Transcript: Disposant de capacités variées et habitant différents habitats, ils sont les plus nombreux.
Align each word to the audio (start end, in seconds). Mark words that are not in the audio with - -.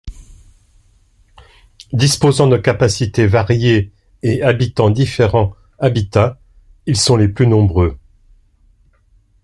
Disposant 1.93 2.47
de 2.47 2.57
capacités 2.57 3.27
variées 3.27 3.91
et 4.23 4.41
habitant 4.41 4.89
différents 4.89 5.55
habitats, 5.77 6.39
ils 6.87 6.97
sont 6.97 7.17
les 7.17 7.27
plus 7.27 7.45
nombreux. 7.45 7.99